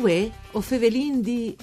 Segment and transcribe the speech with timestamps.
[0.00, 1.54] Uè, o fevelin di...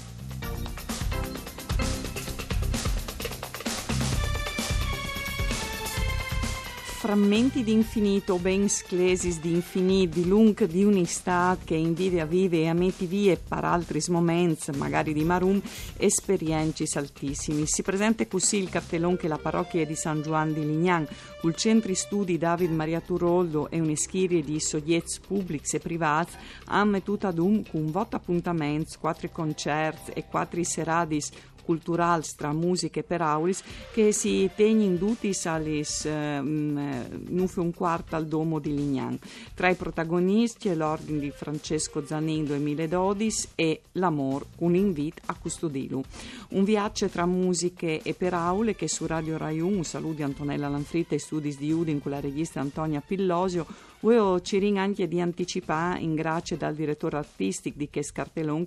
[7.08, 12.68] frammenti di infinito, ben sclesis di infinit, di lung di un'istat che invidia vive e
[12.68, 15.62] ameti vie per altri moments, magari di marum,
[15.96, 17.66] esperienci altissimi.
[17.66, 21.08] Si presenta così il cartellon che la parrocchia di San Juan di Lignan,
[21.40, 26.34] col centri studi David Maria Turoldo e un'eschirie di soggetti pubblici e privati,
[26.66, 31.32] hanno tutta ad un con vot appuntamenti, quattro concerti e quattro seradis
[31.68, 38.16] cultural tra musiche per aulis che si tegni in dutis alis eh, nufe un quarto
[38.16, 39.20] al domo di Lignan.
[39.54, 46.02] Tra i protagonisti è l'ordine di Francesco Zanin 2012 e L'amor, un invito a custodilu.
[46.50, 50.70] Un viaggio tra musiche e per aule che su Radio Rai 1, saluto di Antonella
[50.70, 53.66] Lanfritta e studi di Udin con la regista Antonia Pillosio,
[54.00, 58.64] Voglio ci anche di anticipare in grazia dal direttore artistico di Ches Cartelon,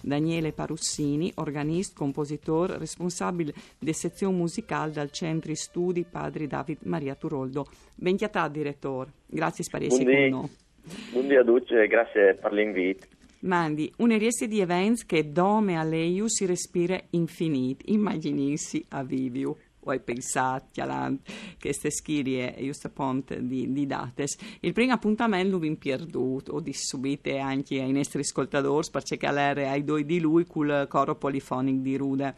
[0.00, 7.66] Daniele Parussini, organista, compositore, responsabile della sezione musicale dal Centri Studi Padri David Maria Turoldo.
[7.94, 9.10] Benchiatà, direttore.
[9.26, 10.50] Grazie essere con noi.
[11.10, 13.06] Buongiorno a tutti e grazie per l'invito.
[13.40, 17.84] Mandi, una riese di eventi che dome a lei si respira infinito.
[17.86, 19.56] Immaginissi a Viviu
[19.88, 21.10] poi pensati a
[21.58, 24.36] queste schirie giusto ponte di, di dates.
[24.60, 29.84] Il primo appuntamento l'ho perduto, o di subite anche ai nostri ascoltatori, perché all'era ai
[29.84, 32.34] due di lui col coro polifonico di Rude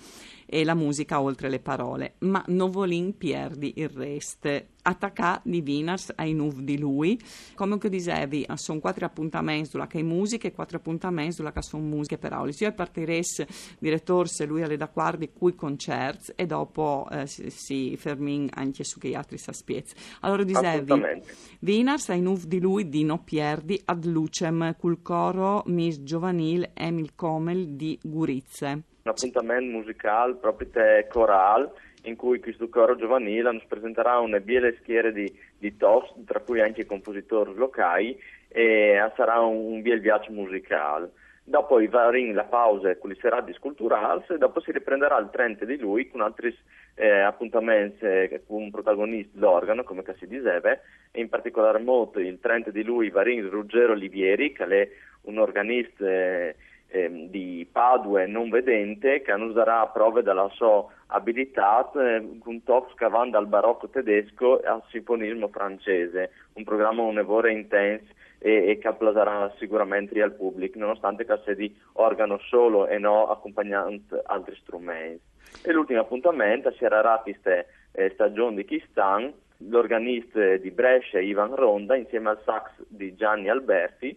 [0.52, 4.78] e la musica oltre le parole, ma Novolin perdi il resto.
[4.82, 7.20] Attacca di Vinars ai nuv di lui,
[7.54, 11.84] come che dicevi, sono quattro appuntamenti sulla che musica e quattro appuntamenti sulla che sono
[11.84, 12.52] musiche per auli.
[12.58, 13.22] Io partirei
[13.78, 18.82] direttore se lui alle da quarti cui concerti e dopo eh, si, si fermin anche
[18.82, 19.92] su che altri saspiez.
[20.20, 20.92] Allora dicevi,
[21.60, 27.14] Vinars ai nuv di lui di no perdi ad lucem col coro Miss Giovanil Emil
[27.14, 30.68] Comel di Gurizze un appuntamento musicale proprio
[31.08, 31.72] corale
[32.04, 36.60] in cui questo coro giovanile ci presenterà una biele schiere di, di toast, tra cui
[36.60, 41.10] anche compositori locali, e sarà un, un bel viaggio musicale.
[41.42, 45.64] Dopo i vari la pausa con le serate culturali e dopo si riprenderà il 30
[45.64, 46.56] di lui con altri
[46.94, 52.38] eh, appuntamenti eh, con un protagonista l'organo, come si diceva, e in particolar modo il
[52.40, 54.88] 30 di lui Varin Ruggero Olivieri, che è
[55.22, 56.54] un organista eh,
[56.90, 63.36] eh, di Padue non vedente che userà prove della sua abilità eh, un top scavando
[63.36, 70.20] dal barocco tedesco al sinfonismo francese, un programma un'evore intenso e, e che applauderà sicuramente
[70.20, 75.22] al pubblico, nonostante che sia di organo solo e no accompagnante altri strumenti.
[75.64, 79.32] E l'ultimo appuntamento sarà questa eh, stagione di Kistan,
[79.68, 84.16] l'organista di Brescia Ivan Ronda insieme al sax di Gianni Alberti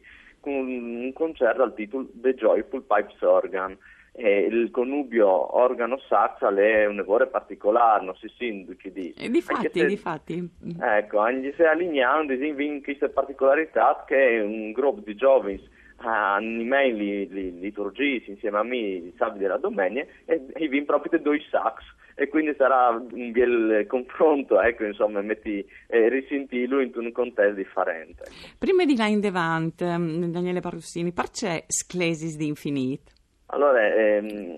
[0.49, 3.77] un concerto al titolo The Joyful Pipes Organ.
[4.15, 9.11] E il connubio organo-sax è un evore particolare, non si sinduci di.
[9.17, 10.49] E di fatti, se, di fatti.
[10.79, 15.59] Ecco, anche se allineando in questa particolarità che è un gruppo di giovani
[16.05, 21.19] animei li, li, liturgisi insieme a me il sabato della domenica e, e vi proprio
[21.19, 21.83] due sax
[22.15, 28.23] e quindi sarà un bel confronto, ecco, insomma, metti, eh, risentirlo in un contesto differente.
[28.57, 33.11] Prima di là in Devant, mm, Daniele Parussini, perché Sclesis di Infinite?
[33.47, 34.57] Allora, ehm,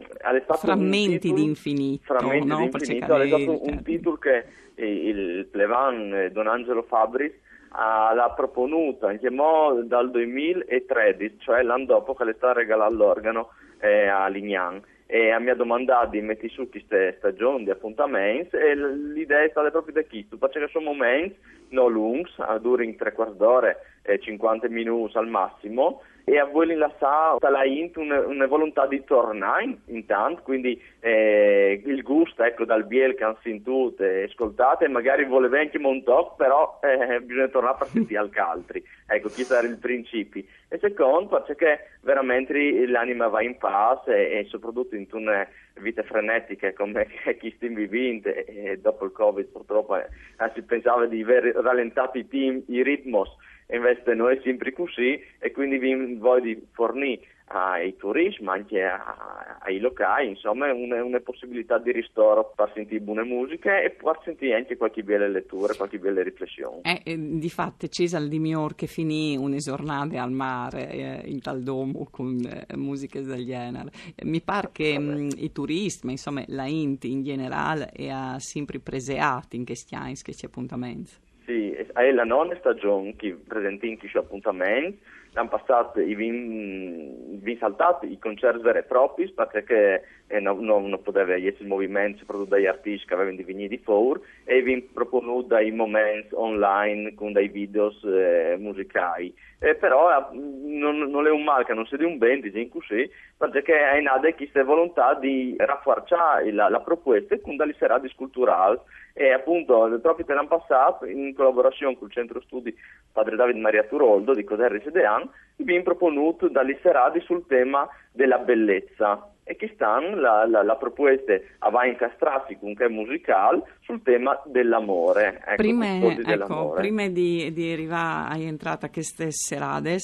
[0.54, 2.04] frammenti titolo, di infinito.
[2.06, 2.58] Frammenti no?
[2.58, 4.46] di infinito, è stato un titolo che
[4.76, 7.34] il Plevan eh, Don Angelo Fabris
[7.72, 13.50] l'ha proponuta anche dal 2013, cioè l'anno dopo che le sta regalando l'organo
[13.80, 18.76] eh, a Lignan e mi ha domandato di mettere su queste stagioni di appuntamenti e
[18.76, 21.38] l'idea è stata proprio da questo, perché sono momenti
[21.70, 22.30] non lunghi,
[22.62, 27.64] durano tre quarti d'ora e 50 minuti al massimo e a voi la sa la
[27.66, 33.24] int una, una, volontà di tornare intanto, quindi eh, il gusto ecco dal biel che
[33.24, 38.32] hanno sentito e ascoltate, magari voleva anche talk, però eh, bisogna tornare a sentire al
[38.34, 38.84] altri.
[39.08, 40.44] Ecco, questo era il principio.
[40.68, 45.48] E secondo, perché veramente l'anima va in pace e, e soprattutto in una
[45.80, 47.08] vita frenetica come
[47.40, 50.08] chi sta vivendo e dopo il Covid purtroppo eh,
[50.54, 53.30] si pensava di aver rallentato i, team, i ritmos
[53.68, 60.30] invece noi sempre così e quindi vi voglio fornire ai turisti ma anche ai locali
[60.30, 65.04] insomma una, una, possibilità di ristoro per sentire buone musiche e per sentire anche qualche
[65.04, 66.82] bella lettura qualche bella riflessione.
[66.82, 71.62] Eh, eh, di fatto Cesare di Mior che finì un'esornate al mare eh, in tal
[71.62, 73.92] domo con eh, musiche del genere.
[74.24, 78.80] Mi pare che mh, mm, i turisti ma insomma la Inti in generale è sempre
[78.80, 84.18] preseati in questi che c'è appuntamenti sì, è la nona stagione che presenta in questi
[84.18, 85.00] appuntamenti
[85.36, 90.90] l'anno passato i vin, vin saltati i concerti veri e propri perché eh, non, non,
[90.90, 94.62] non poteva essere il movimento soprattutto dagli artisti che avevano di venire di fuori e
[94.62, 99.34] vi proponuto dai momenti online con dei video eh, musicali.
[99.60, 102.68] Eh, però eh, non, non, è un male che non sia di un bene diciamo
[102.70, 108.78] così perché è nata questa volontà di rafforzare la, la proposta con delle serate sculturali
[109.14, 112.76] e appunto proprio l'anno passato in collaborazione con il centro studi
[113.12, 119.30] Padre Davide Maria Turoldo di Coderri Sedean abbiamo proponuto dalle serate sul tema della bellezza
[119.48, 125.40] e che stanno la, la, la proposta a incastrarsi con che musicale sul tema dell'amore.
[125.46, 129.98] Ecco, prima, ecco, prima di, di, arrivare a queste serate,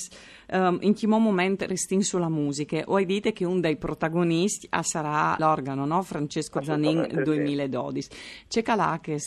[0.52, 2.84] um, in che momento resti sulla musica?
[2.86, 6.04] O dite che uno dei protagonisti ah, sarà l'organo, no?
[6.04, 8.02] Francesco Zanin 2012.
[8.02, 8.46] Sì.
[8.48, 9.18] C'è calà che,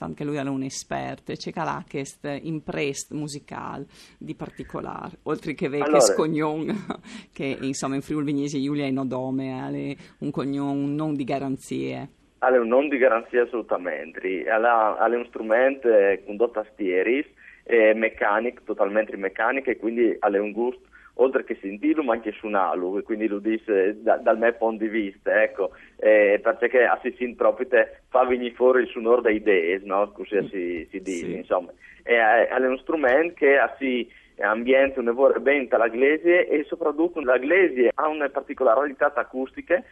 [0.00, 2.04] anche lui è un esperto, c'è calà che
[2.42, 3.86] imprest musicale
[4.18, 6.86] di particolare, oltre che vecchio allora, scognon,
[7.32, 12.08] che insomma in Friuli Vignesi Giulia è Nodome come un cognome non di garanzie?
[12.38, 15.88] È un non di garanzie assolutamente, è un strumento
[16.24, 17.24] con due tastieri,
[17.62, 23.02] è meccanico, totalmente meccanico e quindi ha un gusto oltre che sentito ma anche suonarlo,
[23.02, 27.68] quindi lo dice da, dal mio punto di vista, ecco, eh, perché si sente proprio
[27.68, 30.10] te fa venire fuori il suono delle idee, no?
[30.12, 31.36] così si, si dice, sì.
[31.36, 37.20] insomma, è, è, un strumento che si ambiente un lavoro ben la glese e soprattutto
[37.20, 39.82] la glese ha una particolarità acustica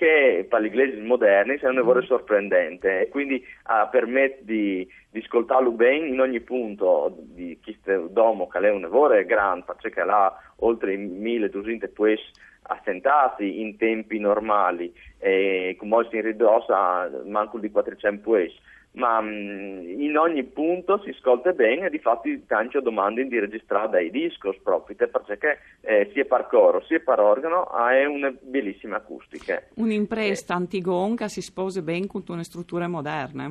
[0.00, 3.02] che per gli inglesi moderni è un lavoro sorprendente.
[3.02, 8.60] E quindi ah, permette di, di ascoltarlo bene in ogni punto di questo domo che
[8.60, 12.22] è un lavoro grande perché ha oltre 1200 poesi
[12.62, 14.90] assentati in tempi normali.
[15.18, 18.56] E come si ridossa manco di 400 poesi
[18.92, 23.38] ma mh, mm, in ogni punto si ascolta bene e di fatti tanto domande di
[23.38, 28.96] registrare dai discos proprio perché eh, sia per coro sia per organo ha una bellissima
[28.96, 29.62] acustica.
[29.74, 30.56] Un'impresa eh.
[30.56, 33.50] antigonca si sposa bene con una struttura moderna.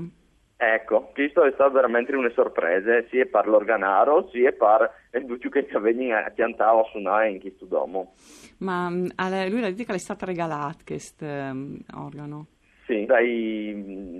[0.62, 4.92] Ecco, questo è stato veramente una sorpresa sia per l'organaro sia per
[5.26, 8.14] tutti che vengono a piantare a suonare in questo domo.
[8.58, 9.06] Ma mm,
[9.50, 12.48] lui la dice che è stata regalata questo um, organo?
[12.90, 13.72] Sì, dai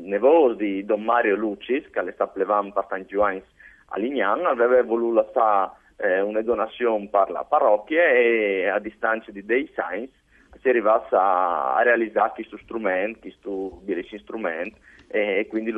[0.06, 3.42] nevò di Don Mario Lucis, che le plevam per tanti anni
[3.88, 9.44] a Lignan, aveva voluto fare eh, una donazione per la parrocchia e a distanza di
[9.44, 10.12] dei Sainz
[10.62, 13.82] si è arrivato a, a realizzare questo strumento, questo
[14.20, 14.78] strumento
[15.12, 15.74] e quindi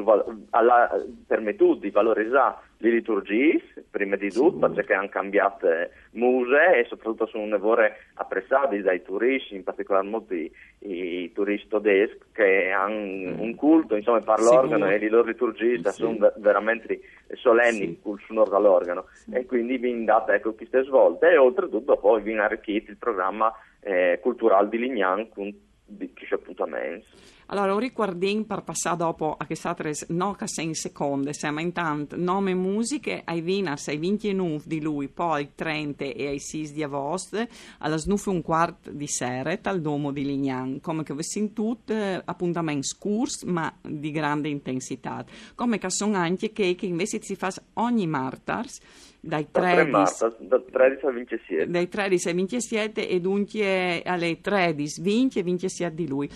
[0.49, 0.89] ha
[1.25, 5.67] permesso di valorizzare le liturgie, prima di tutto, perché hanno cambiato
[6.11, 12.19] muse e soprattutto sono lavori apprezzati dai turisti, in particolar modo i, i turisti tedeschi
[12.33, 13.39] che hanno mm.
[13.39, 15.91] un culto, insomma, per l'organo sì, e le loro liturgie sì.
[15.91, 16.99] sono veramente
[17.35, 17.99] solenni sì.
[18.01, 22.91] col suono dall'organo e quindi viene data ecco, queste svolte e oltretutto poi viene arricchito
[22.91, 25.53] il programma eh, culturale di Lignan con
[25.91, 27.05] di questi appuntamenti.
[27.47, 31.59] Allora, un riguardin per passare dopo a queste altre no che sei in seconde, ma
[31.59, 36.81] intanto nome musiche ai vinas ai 29 di lui, poi 30 e ai 6 di
[36.81, 37.45] agosto,
[37.79, 42.87] alla snuffe un quarto di sera al domo di Lignan, come che avessi tutte appuntamenti
[42.87, 48.07] scurs ma di grande intensità, come che sono anche che, che invece si fa ogni
[48.07, 48.79] martars
[49.23, 55.01] dai 13, marzo, dal 13 al 27 dai 13 al 27 e dunque alle 13
[55.01, 56.29] 20 e 27 di lui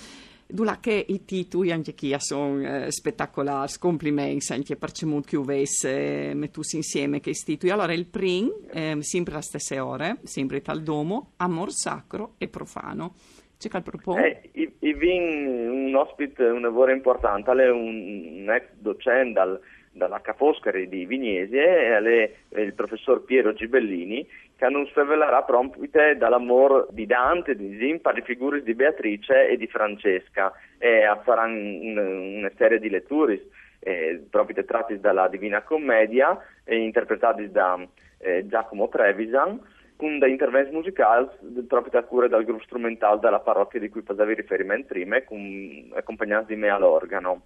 [0.48, 6.34] Dula che i titoli anche qui sono eh, spettacolari, complimenti anche per ciò che avesse
[6.36, 7.72] messo insieme che titoli.
[7.72, 13.15] Allora il prim, eh, sempre alle stesse ore, sempre tal domo, amor sacro e profano.
[13.58, 14.42] C'è che propone?
[14.42, 19.60] Eh, i, i vin un ospite, un lavoro importante, è un, un ex docente dal
[19.96, 25.88] dall'H Foscari di Vignesi e il professor Piero Gibellini che non svelerà proprio
[26.18, 32.52] dall'amore di Dante, di Zimpa, di figure di Beatrice e di Francesca e faranno una
[32.58, 33.48] serie di letture
[33.80, 37.80] eh, proprio tratti dalla Divina Commedia e interpretati da
[38.18, 39.60] eh, Giacomo Trevisan
[39.96, 41.28] con dei interventi musicali
[41.68, 46.54] proprio a cura del gruppo strumentale della parrocchia di cui facevi riferimento prima, con, accompagnati
[46.54, 47.44] di me all'organo.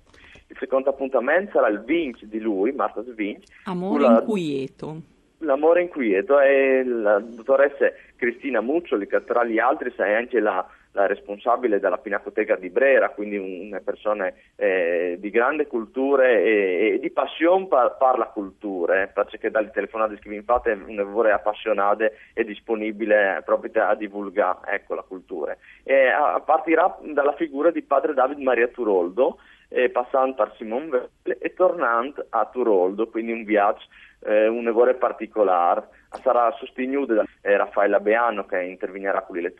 [0.50, 3.46] Il secondo appuntamento sarà il Vinci di lui, Marta Svinci.
[3.66, 5.02] Amore la, inquieto.
[5.40, 11.06] L'amore inquieto è la dottoressa Cristina Muccioli, che tra gli altri è anche la, la
[11.06, 17.12] responsabile della Pinacoteca di Brera, quindi una persona eh, di grande cultura e, e, di
[17.12, 22.10] passione per, per la cultura, eh, perché dalle telefonate che vi fate un lavoro appassionato
[22.34, 25.56] e disponibile proprio a divulgare ecco, la cultura.
[25.84, 29.38] E, a, partirà dalla figura di padre David Maria Turoldo,
[29.70, 33.86] eh, passando per Simon Velle e tornando a Turoldo, quindi un viaggio
[34.22, 35.88] eh, un evore particolare.
[36.22, 39.54] Sarà sostenuto da eh, Raffaella Beano che intervenerà con le.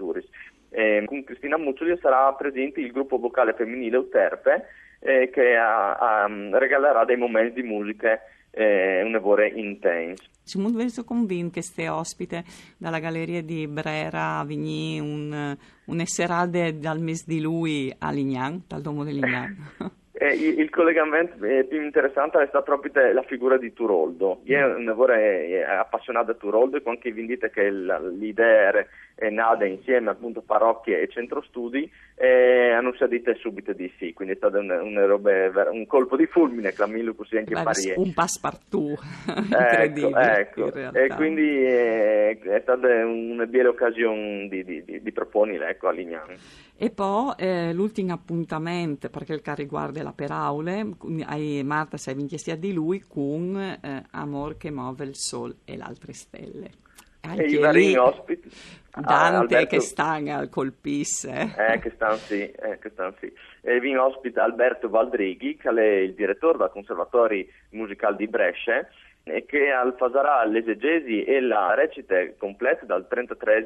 [0.72, 4.68] Eh, con Cristina Muccioli sarà presente il gruppo vocale femminile Uterpe
[5.00, 8.20] eh, che a, a, regalerà dei momenti di musica
[8.52, 10.26] eh, un evore intenso.
[10.44, 12.44] Sono molto convinto che ste ospite
[12.78, 18.64] dalla galleria di Brera a Vigny un, un esserade dal mese di lui a Lignan,
[18.68, 19.58] dal domo di Lignan.
[20.22, 24.42] Eh, il collegamento eh, più interessante è stata proprio la figura di Turoldo.
[24.44, 25.02] Io mm.
[25.12, 28.86] è appassionato di Turoldo e anche vi dite che l'idea
[29.20, 34.34] è nata insieme appunto parrocchie e centro studi e hanno detto subito di sì, quindi
[34.34, 37.94] è stato un, un, robe, un colpo di fulmine, clamillo così anche Beh, Paris.
[37.98, 39.00] Un passepartout
[39.52, 40.94] ecco, ecco.
[40.94, 45.88] e quindi è, eh, è stata una bella occasione di, di, di, di proporre ecco,
[45.88, 46.34] a Lignano.
[46.78, 50.96] E poi eh, l'ultimo appuntamento, perché il riguarda la Peraule,
[51.64, 56.14] Marta sei vinchiestia di lui con eh, Amor che muove il sol e le altre
[56.14, 56.88] stelle.
[57.22, 58.50] Anche e i vari ospiti.
[58.92, 61.56] Dante Alberto, che sta colpisse.
[61.58, 63.32] Eh, che stanno sì, eh, che stanno sì.
[63.62, 68.88] E vi ospita Alberto Valdrighi, che è il direttore del Conservatori Musicale di Brescia
[69.24, 73.66] e che farà l'esegesi e la recita completa dal 33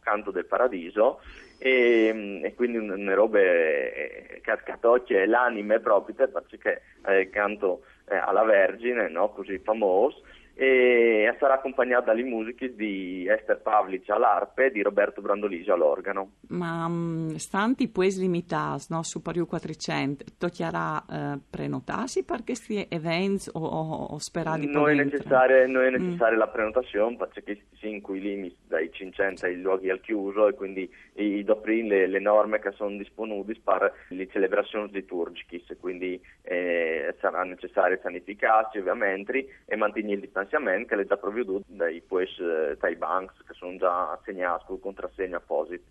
[0.00, 1.20] canto del Paradiso
[1.58, 8.16] e, e quindi una roba eh, cascatocchia e l'anime proprio perché è il canto eh,
[8.16, 9.30] alla Vergine, no?
[9.30, 10.22] così famoso
[10.58, 16.30] e sarà accompagnata dalle musiche di Esther Pavlic all'arpe e di Roberto Brandolisi all'organo.
[16.48, 23.50] Ma um, stanti pues limitati, no, su Pariu 400, toccherà uh, prenotarsi per questi eventi
[23.52, 26.40] o, o, o sperare non è, necessaria, non è necessaria mm.
[26.40, 31.44] la prenotazione perché si incui limiti dai 500 ai luoghi al chiuso e quindi i,
[31.44, 37.98] doprin le, le, norme che sono disponibili per le celebrazioni liturgiche, quindi eh, sarà necessario
[38.02, 42.96] sanificarsi ovviamente e mantenere il distanziamento finanziamento che è già provveduto dai, pues, eh, dai
[42.96, 45.84] banks che sono già assegnati con contrassegno apposito.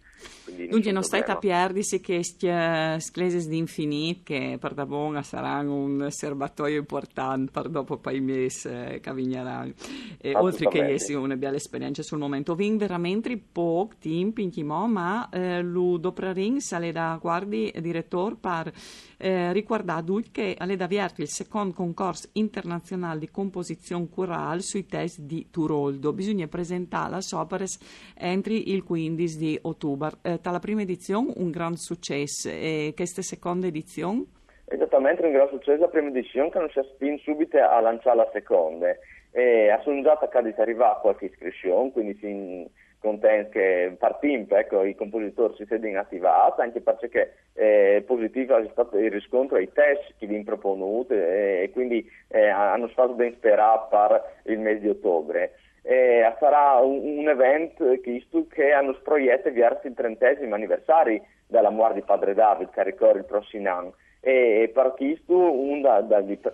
[0.46, 5.76] Quindi non stai a perdersi che queste sclesi di infinito che per da buona saranno
[5.76, 9.74] un serbatoio importante per dopo poi mesi eh, che vigneranno.
[10.20, 12.56] E oltre che essere una bella esperienza sul momento.
[12.56, 18.72] Vin veramente poco tempo in chimo, ma eh, lo dopraring sale da guardi direttore per
[19.18, 25.22] eh, riguardare che alle da avviato il secondo concorso internazionale di composizione corale sui test
[25.22, 26.14] di Turoldo.
[26.14, 27.66] Bisogna presentare la opere
[28.18, 30.12] entro il 15 di ottobre.
[30.22, 34.26] Eh, dalla prima edizione un gran successo e questa seconda edizione?
[34.68, 38.30] Esattamente, un gran successo la prima edizione che non si spinto subito a lanciare la
[38.34, 38.96] seconda.
[39.32, 42.66] E a sono già di arrivare qualche iscrizione, quindi si
[43.06, 47.36] contenti che partimp, ecco, i compositori si sono attivati, anche perché
[48.06, 52.88] positivo è stato il riscontro ai test che vi proponute eh, e quindi eh, hanno
[52.88, 55.54] fatto ben sperare per il mese di ottobre.
[55.84, 62.02] Eh, sarà un, un evento che, hanno proiettato verso il trentesimo anniversario della morte di
[62.02, 63.94] Padre David, che ricorre il prossimo anno
[64.28, 66.02] e per questo uno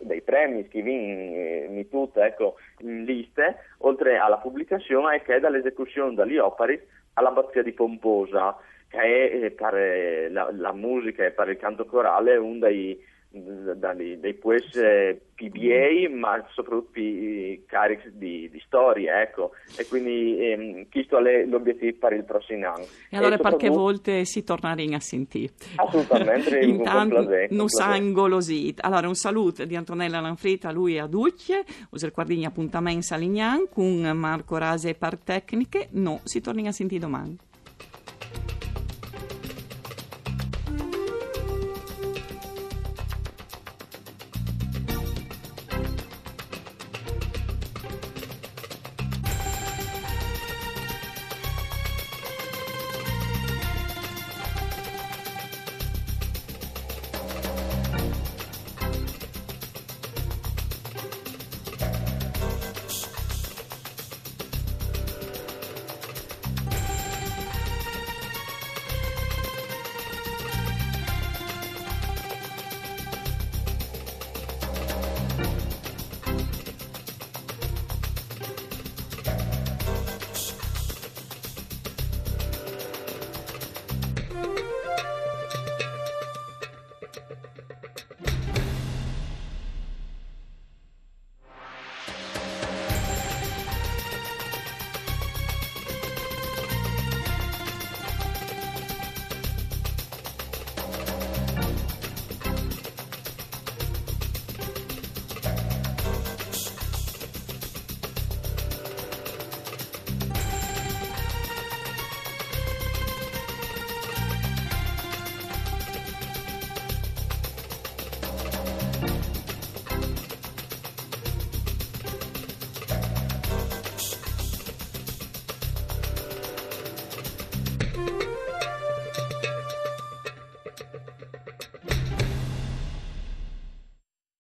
[0.01, 6.13] dei premi che viene eh, tutto ecco, in liste, oltre alla pubblicazione, è che dall'esecuzione
[6.13, 6.77] dagli operi
[7.13, 8.57] all'abbazia di Pomposa,
[8.89, 13.01] che è eh, per la, la, musica e per il canto corale uno dei
[13.31, 16.99] dai, dei pues PBA ma soprattutto
[17.65, 19.51] carichi di, di storie ecco.
[19.77, 24.25] E quindi ehm, questo è l'obiettivo per il prossimo anno e allora e perché volte
[24.25, 30.99] si tornerà a sentire assolutamente intanto non sangolosì allora un saluto di Antonella Lanfrita lui
[30.99, 35.87] a Ducce usa il quadrigno appuntamento a Lignan con Marco Rase per tecniche.
[35.91, 37.37] No si torna a sentire domani